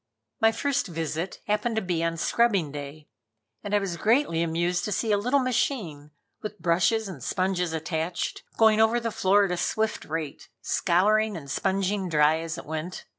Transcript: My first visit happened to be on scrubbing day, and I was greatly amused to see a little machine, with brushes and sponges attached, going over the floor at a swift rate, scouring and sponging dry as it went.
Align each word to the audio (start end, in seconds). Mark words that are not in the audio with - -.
My 0.39 0.51
first 0.51 0.87
visit 0.87 1.41
happened 1.45 1.75
to 1.75 1.81
be 1.83 2.03
on 2.03 2.17
scrubbing 2.17 2.71
day, 2.71 3.07
and 3.63 3.75
I 3.75 3.77
was 3.77 3.97
greatly 3.97 4.41
amused 4.41 4.83
to 4.85 4.91
see 4.91 5.11
a 5.11 5.17
little 5.19 5.39
machine, 5.39 6.09
with 6.41 6.57
brushes 6.57 7.07
and 7.07 7.23
sponges 7.23 7.71
attached, 7.71 8.41
going 8.57 8.79
over 8.81 8.99
the 8.99 9.11
floor 9.11 9.45
at 9.45 9.51
a 9.51 9.57
swift 9.57 10.05
rate, 10.05 10.49
scouring 10.59 11.37
and 11.37 11.51
sponging 11.51 12.09
dry 12.09 12.39
as 12.39 12.57
it 12.57 12.65
went. 12.65 13.05